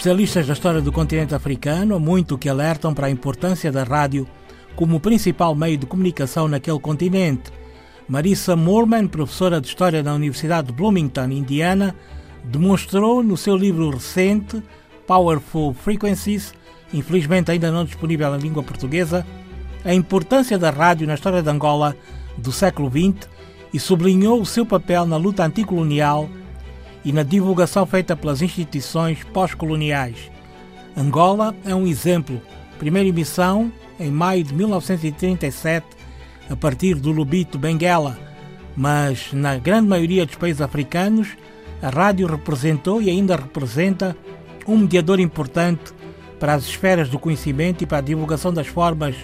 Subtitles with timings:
[0.00, 4.26] Especialistas da história do continente africano há muito que alertam para a importância da rádio
[4.74, 7.52] como principal meio de comunicação naquele continente.
[8.08, 11.94] Marissa Moorman, professora de História da Universidade de Bloomington, Indiana,
[12.42, 14.62] demonstrou no seu livro recente,
[15.06, 16.54] Powerful Frequencies,
[16.94, 19.26] infelizmente ainda não disponível em língua portuguesa,
[19.84, 21.94] a importância da rádio na história de Angola
[22.38, 23.28] do século XX
[23.70, 26.26] e sublinhou o seu papel na luta anticolonial
[27.04, 30.30] e na divulgação feita pelas instituições pós-coloniais.
[30.96, 32.40] Angola é um exemplo.
[32.78, 35.86] Primeira emissão em maio de 1937,
[36.48, 38.18] a partir do Lubito Benguela,
[38.76, 41.28] mas na grande maioria dos países africanos,
[41.82, 44.16] a rádio representou e ainda representa
[44.66, 45.92] um mediador importante
[46.38, 49.14] para as esferas do conhecimento e para a divulgação das formas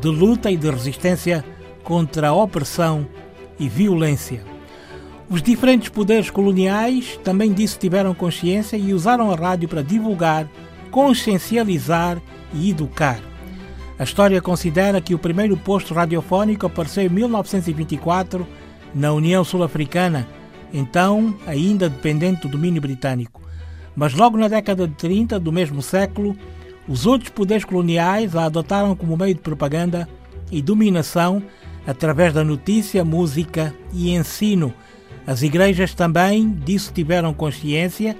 [0.00, 1.44] de luta e de resistência
[1.82, 3.06] contra a opressão
[3.58, 4.44] e violência.
[5.30, 10.48] Os diferentes poderes coloniais também disso tiveram consciência e usaram a rádio para divulgar,
[10.90, 12.20] consciencializar
[12.52, 13.20] e educar.
[13.96, 18.44] A história considera que o primeiro posto radiofónico apareceu em 1924
[18.92, 20.26] na União Sul-Africana,
[20.72, 23.40] então ainda dependente do domínio britânico.
[23.94, 26.36] Mas logo na década de 30 do mesmo século,
[26.88, 30.08] os outros poderes coloniais a adotaram como meio de propaganda
[30.50, 31.40] e dominação
[31.86, 34.74] através da notícia, música e ensino.
[35.26, 38.16] As igrejas também disso tiveram consciência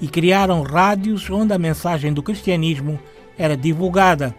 [0.00, 2.98] e criaram rádios onde a mensagem do cristianismo
[3.36, 4.34] era divulgada.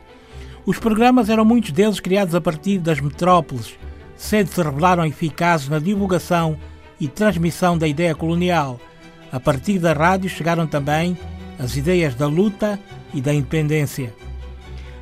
[0.66, 3.78] Os programas eram muitos deles criados a partir das metrópoles,
[4.16, 6.58] cedo se revelaram eficazes na divulgação
[7.00, 8.80] e transmissão da ideia colonial.
[9.32, 11.18] A partir da rádio chegaram também
[11.60, 12.80] as ideias da luta
[13.14, 14.14] e da independência.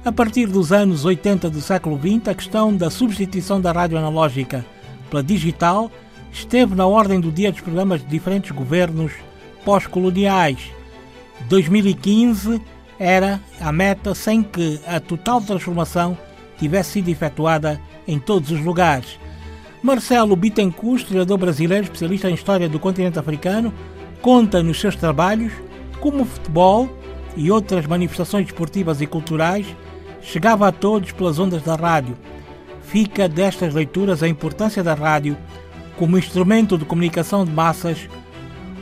[0.04, 4.66] A partir dos anos 80 do século XX, a questão da substituição da rádio analógica
[5.10, 5.90] pela digital
[6.34, 9.14] esteve na ordem do dia dos programas de diferentes governos
[9.64, 10.72] pós-coloniais.
[11.48, 12.60] 2015
[13.00, 16.18] era a meta sem que a total transformação
[16.58, 19.20] tivesse sido efetuada em todos os lugares.
[19.82, 23.74] Marcelo Bittencourt, historiador brasileiro especialista em história do continente africano,
[24.22, 25.54] conta nos seus trabalhos
[26.00, 26.90] como o futebol
[27.36, 29.68] e outras manifestações esportivas e culturais
[30.22, 32.18] chegava a todos pelas ondas da rádio.
[32.82, 35.38] Fica destas leituras a importância da rádio
[35.98, 38.10] como instrumento de comunicação de massas